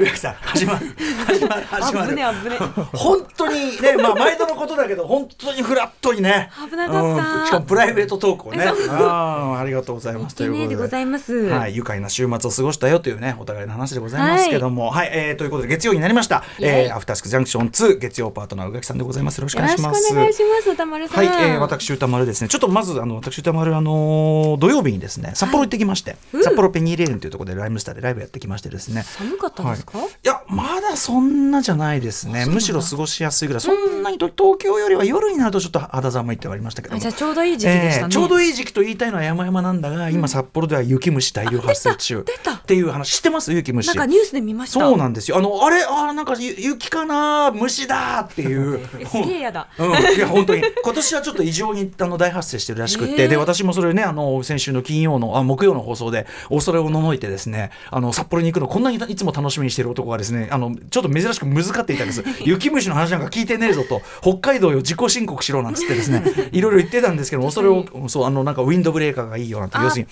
[0.00, 0.86] 植木さん始まる
[1.26, 2.08] 始まる始まる。
[2.10, 2.56] 危ね危ね
[2.94, 6.50] 本当にねまあ毎度のことだけど本当にフラットにね。
[6.70, 7.40] 危なかった。
[7.40, 7.46] うん。
[7.46, 8.64] しかもプライベートトークをね。
[8.64, 10.36] あーありがとうございます。
[10.36, 11.34] ということでございます。
[11.34, 16.44] はい、愉快な週末を過ごしたよというね、お互いの話でございますけども、はい、えーということで月曜になりました。
[16.60, 19.38] えーアフタースクジャンクション2月曜パートナー宇垣さんでございます。
[19.38, 20.14] よろしくお願いします。
[20.14, 20.70] 願いします。
[20.70, 21.24] 歌丸さん。
[21.26, 22.48] はい、えー、私歌丸ですね。
[22.48, 26.44] ちょっとまずあの私歌丸あのー土曜日にですね、札幌行ってきまして、うん。
[26.44, 29.02] 札幌ペニーレーンというところでライムスターでライブやってきましてですね。
[29.02, 29.89] 寒かったんですか、い
[30.22, 32.46] やまだそんなじゃないですね。
[32.46, 33.60] むしろ過ごしやすいぐらい。
[33.60, 36.98] そんなにと東京よりは夜になるとちょっと肌寒いってはありましたけど。
[36.98, 42.24] じゃあちょうどいい時期でしたね、えーちょうどいい時期と言いたいのは山々なんだが、今札幌では雪虫大量発生中。
[42.26, 42.54] 出た。
[42.54, 43.52] っていう話知ってます？
[43.52, 43.86] 雪虫。
[43.86, 44.80] なんかニュースで見ました。
[44.80, 45.38] そうなんですよ。
[45.38, 48.80] あのあれあーなんかゆ雪かな虫だっていう。
[48.98, 49.68] え すげえやだ。
[49.78, 50.62] うん、いや本当に。
[50.82, 53.28] 今年はちょっと異常にあの大発生してるらしくって、えー。
[53.28, 62.24] で私もそれねあの先週の金曜のあ木曜の放送で恐れをののいてですねあの札幌に行くのこんなにいつも楽しみにしてる男がですねあのちょっと珍しく難かっていたんです。
[62.44, 64.02] 雪虫の話なんか聞いてねえぞと。
[64.20, 66.22] 北海道よ自己申告しろなんつってですね。
[66.52, 70.06] いろいろ言ってたんですけど恐れをそうあのなんかウィンドブレーカーがいいよなんてあ要する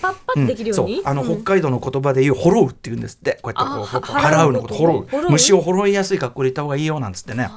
[0.65, 0.89] にそう。
[1.05, 1.43] あのうん。
[1.43, 3.39] 北海道の言葉で言う「ホロウ」って言うんですって。
[3.43, 7.51] こうやってこう払うのこと「ホロウホロ」ウ虫を払いやすい格好で行った方がいいよなんつってね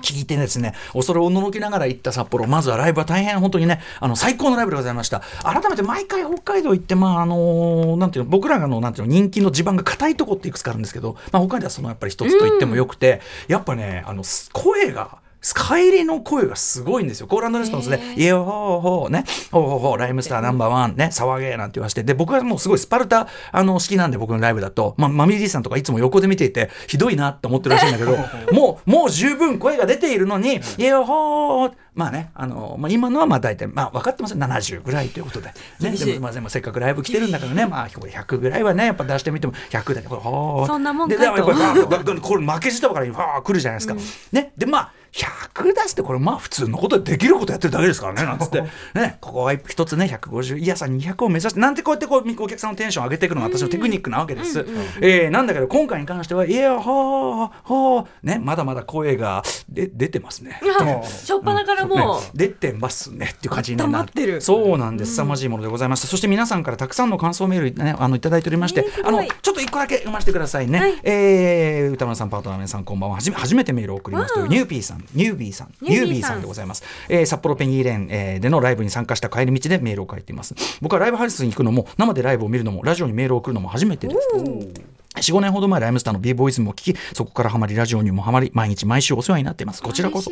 [0.00, 2.46] 聞いてですね恐れをののきながら行った札幌。
[2.46, 5.22] まずはライブは大変本当にねあの最高のライブでございました。
[5.42, 17.26] 改めて毎回北海道行ってまああのなんていうの僕らのなんていうの人気の地盤が硬いとこっていくつかあるんですけど、まあ、北海道はそのやっぱり一つと言ってもよくて、やっぱねあの声が帰りの声がすごいんですよ。
[17.26, 28.16] コーランドレスポンスで、イエホーホーね、ホーホーホー、ライムスターナンバーワンね、騒げなんて言わして、で、僕はもうすごいスパルタ、あの、好きなんで、僕のライブだと、まあ、マミリーさんとかいつも横で見ていて、ひどいなって思ってるらしいんだけど、
[28.52, 35.52] もう、もう十分声が出ているのに、イエホー、まあね、あの、まあ、今のはまあ大体、まあ分かってますよ、70ぐらいということで。
[35.80, 40.66] ね、でも、まあ、でもせっかくライブ来てるんだからね、まあ、これ100ぐらいはね、やっぱ出してみても、100だけど、ほー。
[40.66, 43.94] そんなもんかで、とでこれ負けじとからに、ファー来るじゃないですか。
[44.32, 48.62] ね、で、まあ、100出してこれまあ普通のことでできることやってるだけですからねなんつって。
[48.94, 54.64] ねここは一つね150いやさ200を目指してなんてこうやってこうお客さんのテンション上げていくのが私のテクニックなわけです、
[55.00, 60.60] えーなんだけど今回に関してはいやほーほーねまだまだ声がで出てますね。
[60.80, 64.40] あしょっぱなからもう、ね出てますねっていう感じになってる。
[64.40, 65.14] そうなんです。
[65.14, 71.00] 凄まじいものでございました、そして皆さんからたくさんの感想メール、ね、あのいただいておりまして、あのちょっと一個だけ読ませてくださいね、はい。
[71.02, 73.16] えー宇多丸さんパートナーの皆さんこんばんは。
[73.16, 80.54] はじめ初めてメールを送りますというニューピーさんんニュービーさんニュービーさんでございます、えー札幌ペニーレーン、えーでのライブに参加した帰り道でメールを書いています。
[80.80, 89.82] 僕はライブハウスに行くのも生でライブを見るのもラジオにメールを送るのも初めてです45年ほど前ライムスターの b ボーイズムを聞きそこからハマりラジオにもハマり毎日毎週お世話になっています。
[89.82, 90.30] こちらこそ。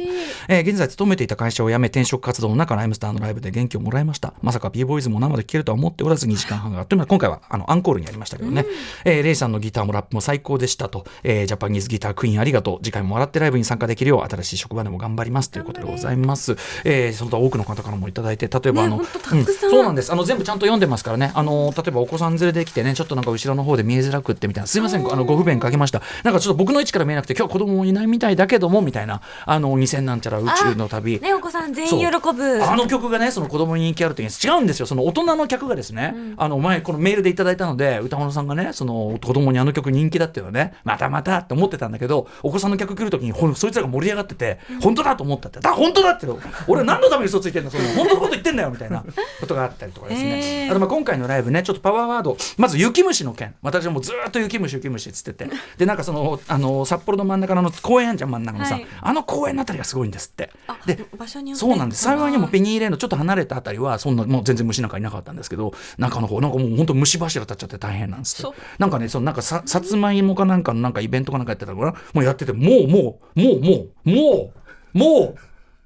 [0.49, 4.35] えー現在勤めていた会社を辞め転職活動の中ライムスターのライブで元気をもらいました。
[4.41, 8.67] まさか b ボーイズも生で聴けるとは思っておらず2時間半があっという間今回はあのアンコールにありましたけどね、
[9.05, 12.85] えーレイさんのギターもラップも最高でしたと、えージャパニーズギタークイーンありがとう。
[12.85, 15.51] 次回も笑ってライブに参加できるよう新しい職場でも頑張ります。
[15.51, 19.45] ということでございます、えーその他多くの方からもいただいて例えば、あの、ねうん。
[19.45, 20.13] そうなんです。
[20.13, 21.33] あの全部ちゃんと読んでますからね。
[21.35, 26.03] あの例えばお子さん連れで来てねちょっとなんか後ろの方で見えづらくってみたいなすいませんあのご不便かけました。
[26.25, 29.23] なんかちょっと僕の位置から見えなくて今日子供もいないみたいだけどもみたいな。
[29.47, 31.19] あの2000なんちゃら宇宙の旅。
[31.21, 32.63] ねお子さん全員喜ぶ。
[32.63, 34.87] あの曲がねその子供に人気ある時に違うんですよ。
[34.87, 45.61] その大人の客がですね、あの前このメールでいただいたので歌丸さんがねその子供にあの曲人気だっていうのはねまたまたって思ってたんだけどお子さんの客来る時にほんそいつらが盛り上がってて、本当だと思ったって。
[45.61, 46.27] だ本当だって
[46.67, 49.03] 俺何のために嘘ついてんのその本当のこと言ってんだよみたいな。
[49.41, 50.71] ことがあったりとかですね、へー。
[50.71, 52.37] あとまあ今回のライブねちょっとパワーワード。
[52.57, 53.55] まず雪虫の件。
[53.63, 55.51] 私はもうずーっと雪虫雪虫っつってて。
[55.77, 58.87] でなんかそのあの札幌の真ん中のあの公園あんじゃん真ん中のさ、はい。
[59.01, 60.51] あの公園のあたりがすごいんですって。
[60.69, 61.67] あで場所によって。
[61.67, 62.05] そうなんです。
[62.05, 68.53] 幸いにもペニニーレーンのちょっと離れたあたりはそんなもう全然虫なんかいなかったんですけど中の方なんかもう本当虫柱立っちゃって大変なんですそう。
[68.53, 74.53] よなんかねそのなんかささつまいもかなんかのなんかイベントかなんかやってたのかなもうやっててもうもうもうもうも
[74.95, 75.35] うもう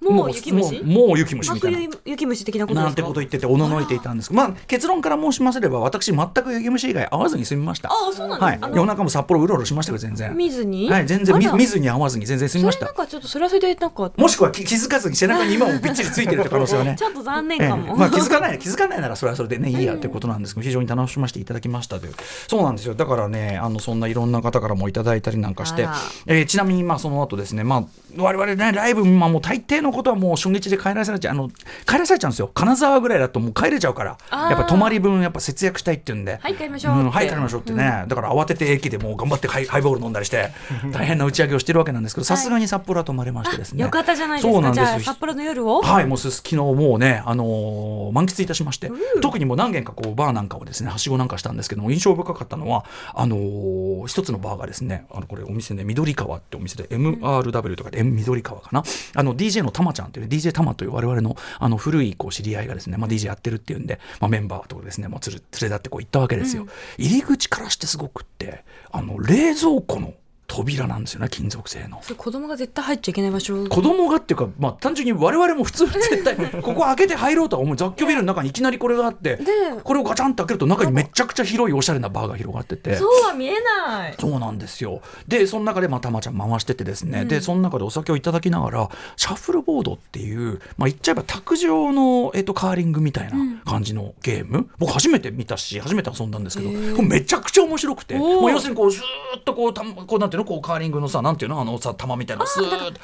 [0.03, 0.83] もう雪虫？
[0.83, 1.79] もう雪虫真みたいな。
[1.79, 2.85] 冬雪虫的なことですか？
[2.87, 7.89] なんてこと言ってておののいていたんですけどまあ結論から申しますれば私全く雪虫以外会わずに済みました。
[7.91, 10.37] あそうなんはいですか、あの夜中も札幌うろうろしましたけど全然。
[10.37, 10.91] 見ずに？
[10.91, 12.87] はい全然見見ずに会わずに全然済みました。
[12.87, 16.97] それなんかちょっとそれはそれでなんかもしくは気気づかずに背中に今もびっちりついてるって可能性はね。
[16.99, 17.69] ちょっと残念ええ。
[17.69, 22.15] かも、まあ、気づかない気づかないならそれはそれでねいいやということなんですけど非常に楽しませていただきましたという。
[22.49, 22.95] そうなんですよ。
[22.95, 25.87] だからねあのそんないろんな方からもいただいたりなんかして
[26.27, 27.85] えーちなみにまあその後ですねまあ
[28.17, 31.51] 我々ねライブ、まあ、もう大抵ののことはもう初日で帰らされちゃうあの
[31.87, 32.51] 帰らされちゃうんですよ。
[32.53, 34.19] 金沢ぐらいだともう帰れちゃうから。
[34.33, 36.39] やっぱ泊まり分やっぱ節約したいっていうんで。
[36.41, 37.03] はい帰りましょうって。
[37.05, 40.51] んはい帰りましょうってね、だから慌てて駅でもう頑張ってハイハイボール飲んだりして
[40.93, 43.83] 大変な打ち上げをしてるわけなんですけどさすがに札幌は泊まれましてですね。
[43.83, 44.85] よかったじゃないですそうなんです。
[44.85, 45.83] かじゃあ札幌の夜を？
[45.83, 48.91] はい、もうすす昨日もうね、あのー満喫いたしまして、
[49.21, 52.85] 特にもう何軒かこうバーなんかをですね、はしごなんかしたんですけども、印象深かったのは、
[53.15, 58.83] あのー一つのバーがですね、あのこれお店ね、緑川ってお店で、MRW とかで、M 緑川かな、
[59.15, 66.67] あの DJ のたまちゃんっていう、ね、DJ たまという我々のあの古いこう知り合いがですね、まあ、DJ やってるっていうんで、まあ、メンバーとかですね、まあ、つる連れ立ってこう行ったわけですよ。
[66.99, 70.15] 入り口からしてすごくって、あの冷蔵庫の
[70.53, 72.03] 扉なんですよね、金属製の。
[72.19, 73.67] 子供が絶対入っちゃいけない場所。
[73.69, 77.77] 子供がっていうか、まあ、単純に我々も普通 絶対ここ開けて入ろうとは思う。
[77.77, 79.45] 雑居ビルの中にいきなりこれがあってで
[79.83, 82.97] これをガチャンと開けると中にめちゃくちゃ広いおしゃれなバーが広がってて。
[82.97, 83.55] そうは見え
[83.87, 84.15] ない。
[84.21, 85.01] そうなんですよ。
[85.27, 98.17] でその中でまあたまちゃん回しててですね、でその中でお酒をいただきながらシャッフルボードっていう、まあ、言っちゃえば卓上の、えっとカーリングみたいな感じのゲーム、僕初めて見たし初めて遊んだんですけどめちゃくちゃ面白くて。
[98.17, 98.41] おー。
[98.43, 100.42] もう要するにこうずーっとこうたこうなんていうの？
[100.45, 101.61] こうカーリングのさなんていうの？
[101.61, 103.01] あのさ球みたいなのスーッと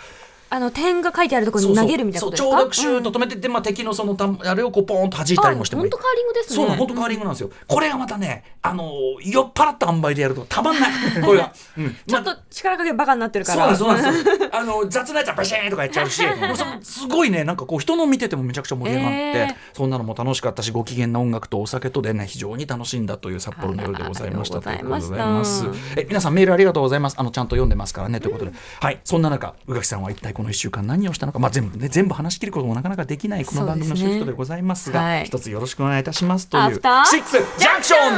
[0.50, 2.49] あの点が書いてあるところに投げるみたいなことですか？
[2.50, 5.89] そうちょうどシュート止めてって、まあ、敵のそのたあれをこうポーンと弾いたりもしてもいい。
[5.89, 6.50] あ本当カーリングです。
[6.50, 8.91] ねそう本当カーリングなんですよ、これがまたねあの
[9.23, 10.91] 酔っ払った塩梅でやるとたまんない。
[11.23, 11.97] これが、うん。
[12.06, 14.45] ちょっと力かけバカになってるかそうなんらですそうなんです。
[14.45, 24.31] よ あの雑なやつはバシーンとかやっちゃうしもうそのすごいねなんかこう人の見ててもめちゃくちゃ盛り上がって、えーそんなのも楽しかったしご機嫌な音楽とお酒とでね非常に楽しんだという札幌の夜でござい。
[24.31, 26.00] ましたありがとうございましたということでございます。
[26.00, 27.17] え皆さんメールありがとうございます。
[27.19, 29.00] あのちゃんと読んでますからねということで、はい。
[29.05, 38.12] そんな中宇垣さんは一体この1週間何をしたのか、まあ、全部ね全部話し切ることもなかなかできないこの番組のシフトでございますがはい一つよろしくお願いいたしますというアフターシックスジャンクション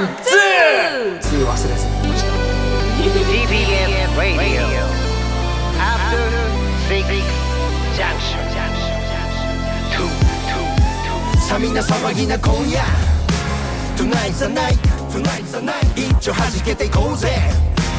[1.17, 1.19] 2!
[1.19, 2.31] 2忘れずにいました
[3.01, 4.69] TBS Radio.
[5.81, 6.21] After
[6.91, 7.09] Six
[7.97, 8.45] Junction.
[9.97, 10.05] Two,
[10.45, 10.61] two,
[11.33, 11.41] two.
[11.41, 12.83] さみんな騒ぎな今夜
[13.97, 14.77] Tonight's the night
[15.09, 17.31] Tonight's the night 一丁弾けていこうぜ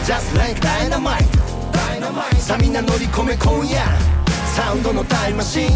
[0.05, 1.40] Just like dynamite
[2.39, 3.79] さみんな乗り込め今夜。
[4.55, 5.69] サウンドのタイムマシン。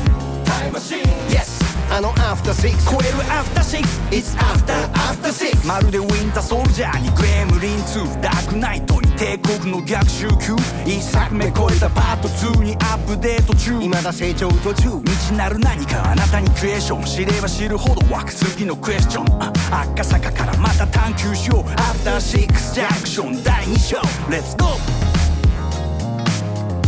[0.44, 10.56] タイムマシン Yes あの After Six 超える After Six It's After After Six まるでウィンターソルジャーにグレムリン2ダークナイトに帝国の逆襲級。
[10.86, 13.80] 一作目超えたパート2にアップデート中。
[13.80, 15.00] 未だ成長途中。
[15.06, 19.42] 未知なる何かあなたにクエスチョン知れば知るほど湧く次のクエスチョン。
[19.42, 19.54] あ
[19.94, 21.72] 赤坂からまた探求しよう。
[21.80, 23.96] アフターシックスジャンクション第2章。
[24.30, 25.05] レッツゴー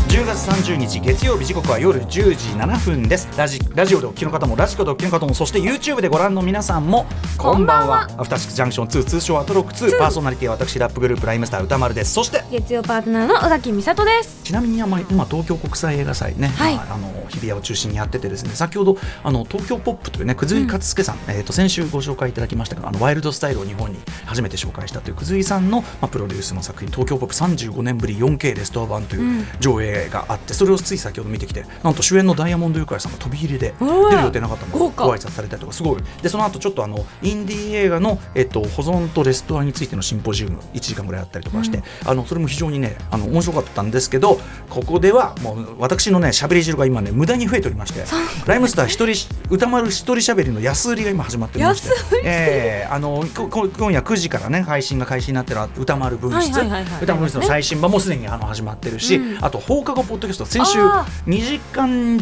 [0.08, 2.24] 10月30日月曜日時刻は夜10時
[2.58, 3.28] 7分です。
[3.38, 7.06] ラジラジオでお聞きの方もラジコでお聞きの方もそして YouTube でご覧の皆さんも
[7.38, 8.04] こんばんは。
[8.18, 12.14] アフターシックスジャンクション2通称アトロック2パーソナリティは私ラップグループライムスター歌丸です。
[12.14, 14.44] そして月曜パートナーの尾崎美里です。
[14.44, 16.76] ちなみにあまり今東京国際映画祭ね、はい。
[16.76, 33.86] まああの日比谷を中心にやっててですね先ほどあの東京ポップというね久井勝介さん、えー、と先週ご紹介いただきましたけどあのワイルドスタイルを日本に初めて紹介したという久井さんの、まあ、プロデュースの作品東京ポップ35年ぶり 4K レストア版という上映があって、それをつい先ほど見てきてなんと主演のダイヤモンドユカイさんが飛び入りで出
[34.18, 34.78] る予定なかったの。
[34.78, 35.06] 豪華。
[35.06, 36.02] ご挨拶されたりとかすごい。
[36.22, 44.40] でその後ちょっとあのインディー映画の、えっと、保存とレストアについてのシンポジウム1時間ぐらいあったりとかして、あのそれも非常にねあの面白かったんですけど
[44.70, 48.04] ここではもう私のね喋り汁が今ね無駄に増えておりまして
[48.46, 62.18] ライムスター一人し歌丸一人喋りの安売りが今始まっておりましてえーあの今夜9時からね配信が開始になってる歌丸分室、歌丸分室の最新版もすでにあの始まってるし、あと放課後ポッドキャスト先週2時間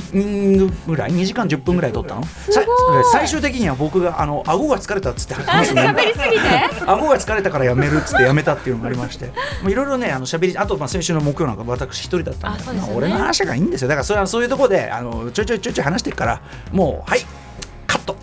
[0.85, 2.23] ぐらい2時間10分ぐらい撮ったの
[3.11, 6.39] 最終的には僕があの顎が疲れたっつって話すの喋りすぎて
[6.85, 9.31] 顎が疲れたからやめるっつってやめたっていうのがありまして
[9.67, 17.21] いろいろねあの喋りあとまあ先週の木曜なんか私一人だったんでねまあ俺の話がいいんですよだからそれはそういうところであのちょいちょいちょいちょい話してるからもうはい
[17.87, 18.15] カット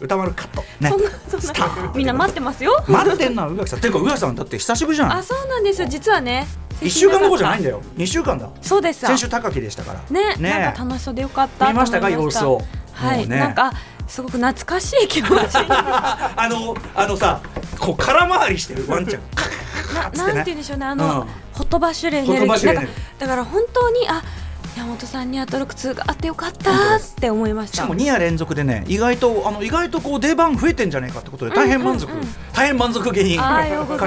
[0.00, 6.46] 歌丸カットねそんなそんなみんな待ってますよ待ってんのは宇垣さんていうか宇垣さんだって久しぶりじゃないあそうなんですよ実はね
[6.80, 7.82] 1週間どころじゃないんだよ。
[7.96, 8.48] 2週間だ。
[8.62, 9.00] そうです。
[9.06, 10.00] 先週高木でしたから。
[10.10, 12.62] ねなんか楽しそうでよかった見ましたか様子を。
[12.92, 13.38] はい、ね。
[13.38, 13.72] なんか
[14.06, 17.40] すごく懐かしい気持ち あのあのさ
[17.78, 19.22] こう空回りしてるワンちゃん。
[19.34, 19.48] カッ
[19.92, 20.34] カッカッつってね。
[20.34, 20.86] なんて言うんでしょうね。
[20.86, 21.28] あの、うん。
[21.52, 22.18] ほとばしる。
[22.18, 24.22] エネルギーだから本当にあ
[24.80, 32.10] 山本さんにアトロク2があってよかったって思いまししたかも2夜連続でね意外とあの意外とこう出番増えてんじゃないかってことで大変満足、
[32.54, 33.42] 大変満足げに書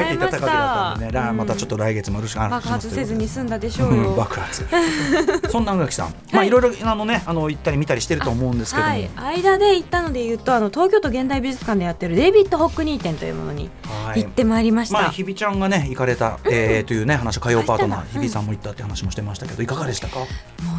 [0.01, 0.39] いていたた。
[0.39, 1.38] 高木だったんでね、だからうん。
[1.38, 4.65] またちょっと来月もよろしくお願いします爆発せずに済んだでしょう爆発。
[5.50, 13.70] そんな宇垣さん、まあいろいろあのねあの行ったり見たりしてると思うんですけども、はい、間で行ったので言うとあの東京都現代美術館でやってるデイビッド・ホックニー展というものに
[14.06, 14.24] はい。
[14.24, 20.20] 行ってまいりました、まあ、日比ちゃんがね行かれた、えーというね話火曜パートナー日比さんも行ったって話もしてましたけどいかがでしたか、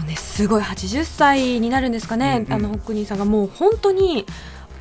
[0.04, 2.52] ねすごい80歳になるんですかね、うんうん。
[2.52, 4.26] あのホックニーさんがもう本当に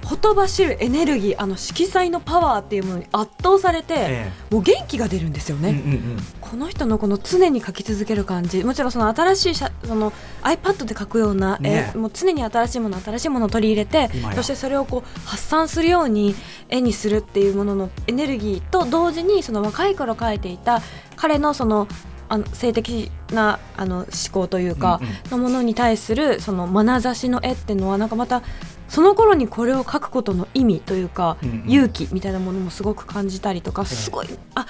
[0.05, 6.17] ほとばしるエネルギーあの色彩のパワーっていうものに圧倒されて、えもう元気が出るんですよね、うんうんうん。
[6.41, 8.63] この人のこの常に描き続ける感じ。
[8.63, 10.11] もちろんその新しい写その
[10.41, 11.93] iPad で描くような、ね。
[11.95, 16.35] 絵もう常に新しいもの新しいものを取り入れてそしてそれをこう発散するように
[16.69, 20.81] 絵にするっていうもののエネルギーと同時にその若い頃描いていた
[21.15, 21.87] 彼のその
[22.29, 24.99] あの性的なあの思考というか、
[25.29, 28.41] のものに対するその眼差しの絵っていうのはなんかまた
[28.87, 34.65] その頃にこれを描くことの意味というか、勇気みたいなものもすごく感じたりとかすごいあ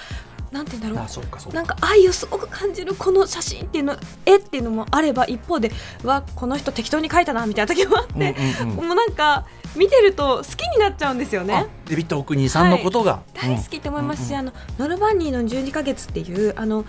[0.54, 1.06] なんて言うんだろ
[1.50, 1.52] う。
[1.52, 5.72] なんか愛をすごく感じるこの写真っていうの絵っていうのもあれば一方で
[6.04, 11.66] うわこの人適当に描いたなみたいな時もあって、もうなんか見てると好きになっちゃうんですよあね。
[11.86, 16.84] デビッド・オクニーさんのことが、大好きって思いますし、うんあのノルマンニーの12ヶ月っていうあの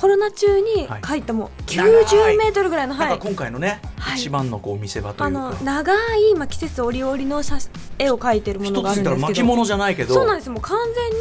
[0.00, 1.22] コロナ中にはい。
[1.22, 2.04] たもう長い。
[2.04, 3.18] 90メートルぐらいの、はい。
[3.18, 4.18] 今回のね、はい。
[4.18, 5.38] 一番のこう見せ場といあうか。
[5.38, 7.56] の長い、まあ、季節折々の写
[7.98, 9.26] 絵を描いてるものがあるんですけど。
[9.26, 10.14] 巻物じゃないけど。
[10.14, 10.50] そうなんです。
[10.50, 10.78] もう完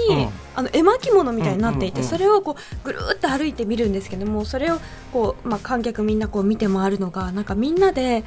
[0.07, 0.29] 全に、うん。
[0.55, 4.79] あの絵巻物みたいになっていて、それをこうぐるーっと歩いて見るんですけどもそれを
[5.11, 8.23] こう、まあ、観客みんなこう見て回るのがなんかみんなで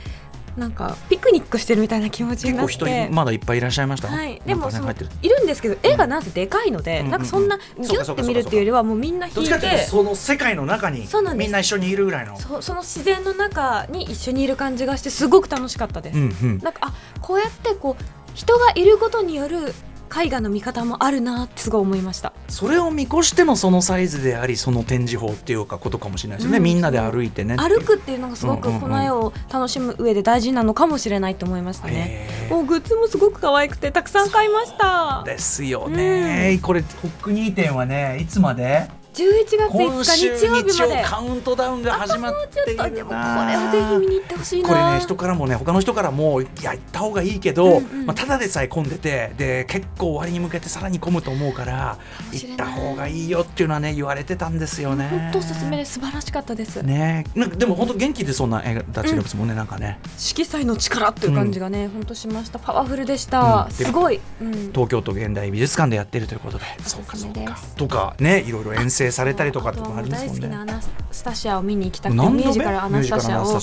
[0.58, 2.72] なんかピクニックしてるみたいな気持ちになって。
[2.72, 9.78] 人まだいっぱいいらっしゃいました、はい、でもそのいるんですけど絵がなんせでかいので、うんなんかそんなギュッて見るっていうよりはもうみんな引いて。
[9.86, 12.38] その世界の中にみんな一緒にいるぐらいの。
[12.38, 16.18] そその自然の中に一緒にいる感じがしてすごく楽しかったです。
[16.18, 16.58] うんうん。
[16.58, 18.02] なんかあこうやってこう
[18.34, 19.74] 人がいることによる
[20.08, 22.32] 絵画の見方もあるなってすごい思いました。
[22.48, 32.28] それを見越してのそのサイズでありその展示法っていうかことかもしれないですよね、うんみんなで歩いてね歩くっていうのがすごくうんうんうんこの絵を楽しむ上で大事なのかもしれないと思いましたね。
[32.50, 35.22] もうグッズもすごく可愛くてたくさん買いました。
[35.24, 38.88] ですよね、これホックニー展はねいつまで
[39.18, 41.02] 11月5今週日日曜日まで。
[41.04, 44.68] カウントダウンが始まっていちょっとでるもこれはぜひ見に行ってほしいな。
[44.68, 51.98] これね人からもね他の人からもいや行った方がいいけど、うんうんまあ、ただでさえ混んでてで結構終わりに向けてさらに混むと思うから
[52.32, 55.08] 行った方がいいよっていうのはね言われてたんですよね。
[55.08, 55.94] 本当おすすめです。
[55.94, 56.82] 素晴らしかったです。
[56.82, 57.25] ね。
[57.34, 59.98] なんかでも本当元気でそんな映画たちですもんね、なんかね。
[60.16, 62.60] 色彩の力っていう感じがね、本当しました。
[62.60, 63.72] パワフルでした、うん。
[63.72, 66.64] すごい、うん、東京都現代美術館でやってるということで。
[66.84, 67.58] そうかそうか。
[67.76, 70.64] とかねいろいろ遠征されたりとかってこともありますもんね大好きなア。
[70.64, 73.60] ナスタシアを見に行きたくてミュージカルアナスタシアを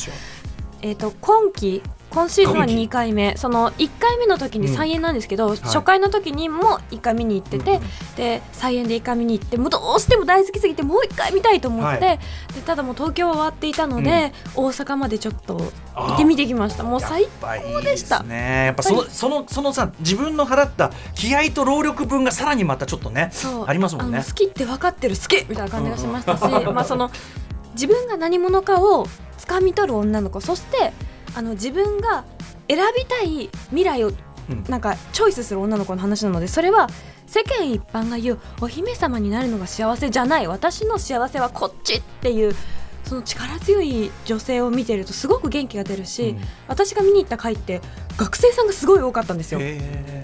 [0.82, 1.82] えー、と今期
[2.16, 3.36] 今シーズンは今期2回目。
[3.36, 7.84] その1回目の時に再演なんですけど、初回の時にも1回見に行ってて、うんうん
[8.16, 12.20] で再演で1回見に行ってもうどうしても大好きすぎてもう1回見たいと思って、はい。
[12.54, 15.58] でただもう東京は終わっていたので、大阪までちょっと
[15.94, 16.84] 行ってみてきました。
[16.84, 18.66] もう最やっぱいいですね。
[18.68, 23.66] やっぱそそのそのさ自分の払った気合と労力分がさらにまたちょっとねそう。
[23.68, 24.24] ありますもんね。
[24.26, 24.32] 好。
[24.32, 26.42] きって分かってる好きみたいな感じがしましたし、
[26.72, 27.12] まあその
[27.74, 29.06] 自分が何者かを
[29.38, 30.94] 掴み取る女の子そして
[31.36, 32.24] あの自分が
[32.68, 34.12] 選びたい未来を
[34.50, 34.64] うん。
[34.68, 36.88] なんかチョイスする女の子の話なのでそれは
[37.26, 42.56] 世間一般が言うお姫様になるのが幸せじゃない私の幸せはこっちっていう
[43.06, 46.42] その力強い女性を見てるとすごく元気が出るし、うん。
[46.68, 47.82] 私が見に行った回って
[48.18, 49.60] 学生さんがすごい多かったんですよ。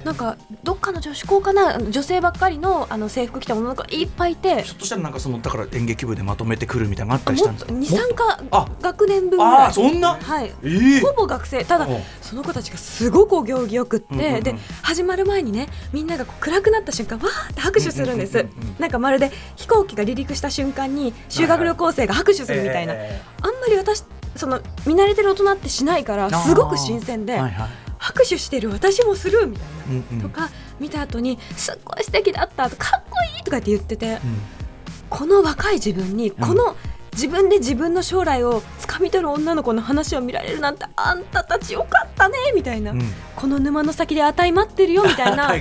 [0.03, 9.67] なんかどっかの女子校かな女性ばっかりのあの制服着た女の子がいっぱいいてひょっとしたらなんかそのだから演劇部でまとめてくるみたいなのがあったりしもたんですか？23かあ学年分ぐあらい。
[9.67, 10.15] あそんな？
[10.15, 10.51] はい。
[10.63, 11.01] ええ。
[11.01, 11.63] ほぼ学生。
[11.65, 14.43] ただうんその子たちがすごくお行儀よくって、うんうんうん。
[14.43, 18.75] で始まる前にねみんなが暗くなった瞬間わーって拍手するんです、うんうんうんうん。
[18.79, 24.03] なんかまるで飛行機が離陸した瞬間に修学旅行生が拍手するみたいな、えあんまり私
[24.35, 27.69] その見慣れてる大人ってしないからすごく新鮮で、えはいはい。
[27.97, 29.85] 拍手してる私もするみたいな。
[29.89, 30.21] うんうん。
[30.21, 30.49] とか
[30.79, 34.19] 見た後にすっごい素敵だったとかっこいいとかって言っててうん。
[35.09, 36.75] この若い自分にこの
[37.13, 43.01] 自分で自分の将来を掴み取る女の子の話を見られるなんてあんたたちよかったねみたいな、うん。
[43.35, 45.49] この沼の先で値待ってるよみたいな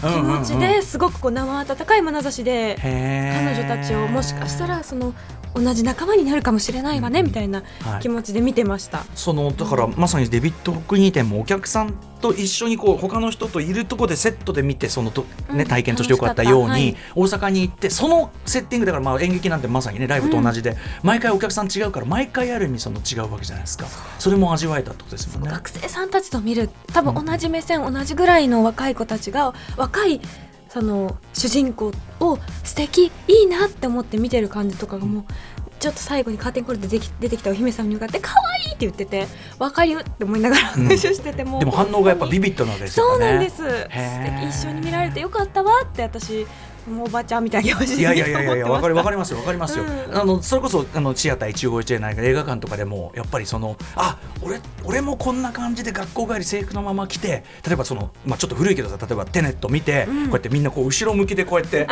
[0.00, 5.12] 気持ちですごくこう生温かい眼差しで彼彼女たちをもしかしたらその
[5.54, 9.02] 同じ仲間になるかもしれないわねみたいなはい気持ちで見てました。
[9.14, 23.86] そのだからまさにデビッド・ホックニー店もお客さんと一緒にこう他の人といるところでセットで見てそのと、ねうん体験としてよかったように、楽し大阪に行ってそのセッティングだからまあ演劇なんてまさにねライブと同じで、毎回お客さん違うから毎回ある意味その違うわけじゃないですか。
[24.18, 25.50] それも味わえたってことですもんね。
[25.50, 30.20] 学生さんたちと見る多分同じ目線、同じぐらいの若い子たちが若い
[30.68, 35.24] その主人公を素敵いいなって思って見てる感じとかがもう
[35.78, 38.32] ちょっと最後にカーテンコールで出てきたお姫様に向かって可
[38.64, 39.26] 愛いって言ってて
[39.58, 43.24] わかるって思いながらうん復習しててもでも反応がやっぱビビッドなんですよね。
[43.24, 43.56] そうなんです。
[43.56, 44.48] 素敵。
[44.48, 46.46] 一緒に見られてよかったわって私
[47.04, 48.00] おばちゃんみたいな気持ちで。
[48.00, 50.16] いやいやいやいや わかるわかりりますよわかりますよ、うん。
[50.16, 61.86] あのそれこそあのシアター一期一会ないか映画館とかでもやっぱりそのあ俺俺もこんな感じで学校帰り制服のまま来て例えばそのまあちょっと古いけどさ例えばテネット見て、こうやってみんなこう後ろ向きでこうやって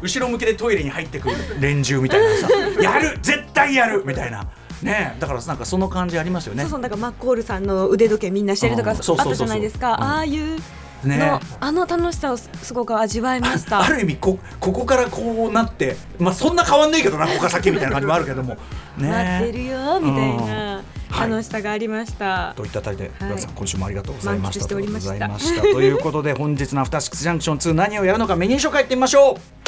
[0.00, 2.48] 後ろ向きでトイレに入ってくる連中みたいなさ
[2.80, 4.46] やる絶対やるみたいな。
[4.82, 6.62] ねだからなんかその感じありますよね。
[6.62, 9.94] そうそうだからマッコールさんの腕時計みんなしてるとかあったじゃないですか。
[9.94, 10.02] うん。
[10.02, 10.62] ああいうね
[11.04, 13.80] のあの楽しさをすすごく味わいました。
[13.80, 18.56] ある意味こここからこうなってまあそんな変わんないけどなここから先みたいな感じもあるけども。
[18.96, 19.08] ね。
[19.08, 21.30] 待ってるよみたいなはい。
[21.30, 23.32] 楽しさがありました、といったあたりで、はい。
[23.54, 24.60] 今週もありがとうございました。
[24.60, 25.18] 満喫しておりました。
[25.18, 29.61] ということでございましたということで本日のアフターシックスジャンクション2何をやるのかメニュー紹介いってみましょう。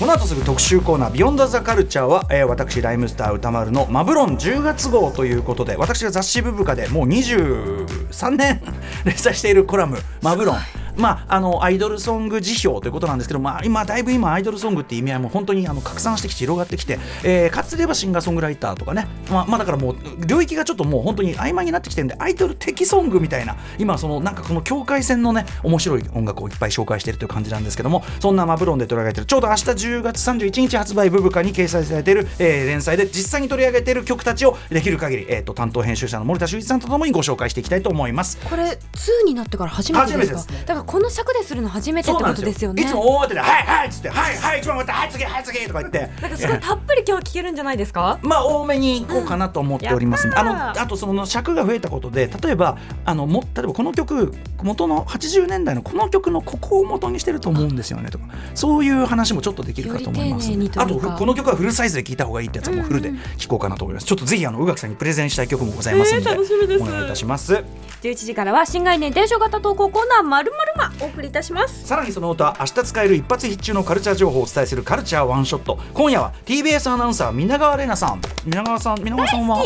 [0.00, 8.62] この後すぐ特集コーナー「ビヨンドザカルチャーは、えー私ライムスター歌丸の「マブロン10月号」ということで私が雑誌ブブカでもう23年
[9.04, 10.56] 連載しているコラム「マブロン」
[10.96, 38.38] まあ、あのアイドルソング辞表ということなんですけど、まあ、今だいぶ今アイドルソングって意味合いも本当にあの拡散してきて広がってきて、えーかつて言えばシンガーソングライターとかね、まあ、まあだからもう領域がちょっともう本当に曖昧になってきてるんでアイドル的ソングみたいな今そのなんかこの境界線のね面白い音楽をいっぱい紹介しているという感じなんですけどもそんなマブロンで取り上げているちょうど明日10月31日発売ブブカに掲載されている、えー連載で実際に取り上げている曲たちをできる限り、えー、と担当編集者の森田修一さんとともにご紹介していきたいと思います。
[38.48, 38.78] これ
[39.22, 40.79] 2になってから初めてですか？
[40.84, 42.82] この尺でするの初めてってことですよね。
[42.82, 44.92] いつも大当てで「はいはい」っつって「はいはい一番終わった。
[44.92, 54.32] はい次はい次」とか言ってなんかすごいたっぷり今日聞けるんじゃないですかまあ多めにいこうかなと思っております、うんあのあとその尺が増えたことで例えばあのも例えばこの曲
[54.62, 67.64] 元の80年代のこの曲のここを元にしてると思うんですよねとかそういう話もちょっとできるかと思いますあとこの曲はフルサイズで聴いた方がいいってやつもフルで聴こうかなと思います、ちょっとぜひあの宇垣さんにプレゼンしたい曲もございますので、えー楽しみですお願いいたします
[68.02, 71.86] 11時からは新概念提唱型投稿コーナーまるまるお送りいたします。
[71.86, 75.78] さらにその他明日使える一発必中のカルチャー情報をお伝えするカルチャーワンショット。
[75.94, 78.20] 今夜は TBS アナウンサー皆川玲奈さん。
[78.44, 79.64] 皆川さん皆川さんは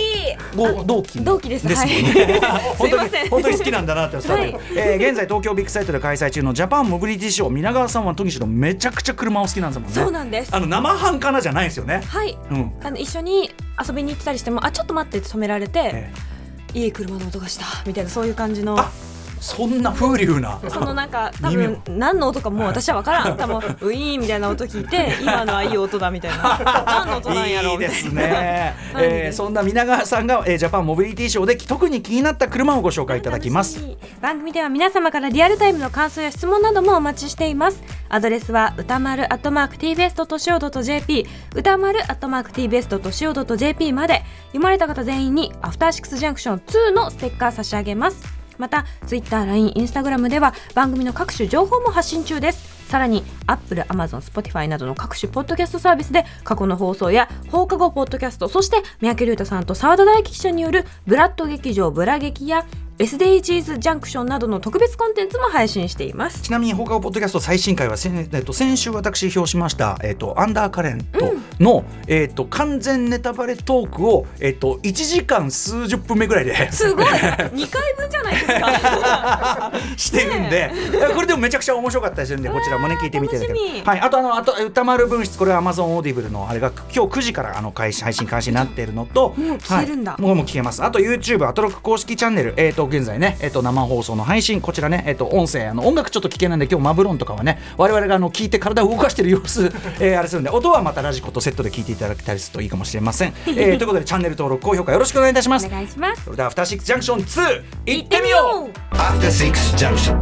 [0.56, 1.66] ご同期同期です。
[1.66, 1.88] もんはい。
[1.88, 2.40] ね
[2.78, 4.58] 本当に本当に好きなんだなって伝わってる。
[4.58, 4.64] はい。
[4.76, 9.94] えー現在東京ビッグサイトで開催中のジャパンモビリティショー皆川さんはとにしろめちゃくちゃ車を好きなんですもんね。
[9.94, 10.54] そうなんです。
[10.54, 12.02] あの生半可なじゃないですよね。
[12.06, 12.36] はい。
[12.50, 12.72] うん。
[12.82, 13.50] あの一緒に
[13.86, 16.12] 遊びに行ってたりしてもあちょっと待ってって止められて、え。
[16.74, 18.78] いい車の音がしたみたいなそういう感じの。
[18.78, 18.90] あ
[19.44, 20.58] そんな風流な。
[20.68, 23.36] そのなんか 多耳分何の音かもう私は分からん。
[23.36, 26.58] 多分ウィーンみたいな音聞いて今のはいい音だみたいな。
[26.86, 33.84] 何の音なんやろいいですね、 えーそんな皆川さんが、えージャパンモビリティショーで特に気になった車をご紹介いただきます。
[34.22, 37.82] 番組では皆様からリアルタイムの感想や質問などもお待ちしています。
[38.08, 44.22] アドレスは歌丸アットマーク tbest.co.jp 歌丸アットマーク tbest.co.jp まで。
[44.54, 52.74] 読まれた方全員にアフターシックスジャンクション2のステッカー差し上げますまた Twitter、LINE、Instagram では番組の各種情報も発信中です。
[52.88, 62.64] さらに Apple、Amazon、Spotify などの各種ポッドキャストサービスで過去の放送や放課後ポッドキャストそして三宅龍太さんと澤田大樹記者によるブラッド劇場ブラ劇や
[62.98, 66.42] SDGs ジャンクションなどの特別コンテンツも配信しています。
[66.42, 76.70] ちなみに放課後ポッドキャスト最新回は先,、えっと、先週私表しました、えっと、アンダーカレントの、えっと、完全ネタバレトークを、えっと、1時間数十分目ぐらいで。
[76.70, 77.04] すごい。
[77.06, 79.63] 2回分じゃないですか
[79.96, 80.70] してるんで、
[81.14, 83.82] これでもめちゃくちゃ面白かったりするんでこちらもね聞いてみてだけ楽しみ。
[83.82, 90.12] はい、あとあのあと宇多丸分室これは Amazon オーディブルのあれが今日9時からあの開始配信開始になっているのともう聞けるんだ。
[90.12, 90.82] はい、もうもう聞けます。
[90.82, 99.64] あと YouTube アトロク公式チャンネルえっ、と現在ねえっ、と生放送の配信こちらねえっ、と音声あの音楽ちょっと聞けないんで今日マブロンとかはね我々があの聞いて体を動かしてる様子、
[100.00, 105.66] えーあれするんで音はまたラジコとセットで聞いていただけたりするといいかもしれません、 えーということでチャンネル登録高評価よろしくお願いいたします。
[105.66, 106.24] お願いします。
[106.24, 108.96] それではアフターシックスジャンクション2行ってみよう。
[108.96, 110.14] After Six Junction